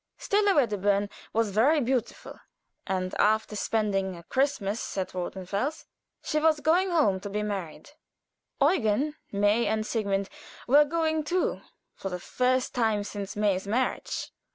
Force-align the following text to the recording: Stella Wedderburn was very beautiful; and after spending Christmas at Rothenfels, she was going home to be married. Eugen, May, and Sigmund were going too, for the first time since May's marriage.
Stella 0.17 0.55
Wedderburn 0.55 1.11
was 1.31 1.51
very 1.51 1.79
beautiful; 1.79 2.39
and 2.87 3.13
after 3.19 3.55
spending 3.55 4.23
Christmas 4.29 4.97
at 4.97 5.13
Rothenfels, 5.13 5.85
she 6.23 6.39
was 6.39 6.59
going 6.59 6.89
home 6.89 7.19
to 7.19 7.29
be 7.29 7.43
married. 7.43 7.91
Eugen, 8.59 9.13
May, 9.31 9.67
and 9.67 9.85
Sigmund 9.85 10.27
were 10.65 10.85
going 10.85 11.23
too, 11.23 11.61
for 11.93 12.09
the 12.09 12.19
first 12.19 12.73
time 12.73 13.03
since 13.03 13.35
May's 13.35 13.67
marriage. 13.67 14.31